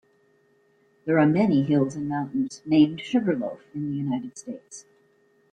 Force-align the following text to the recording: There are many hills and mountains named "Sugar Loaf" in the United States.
There 1.05 1.19
are 1.19 1.27
many 1.27 1.61
hills 1.61 1.95
and 1.95 2.09
mountains 2.09 2.63
named 2.65 3.01
"Sugar 3.01 3.35
Loaf" 3.37 3.61
in 3.75 3.91
the 3.91 3.97
United 3.97 4.35
States. 4.35 4.85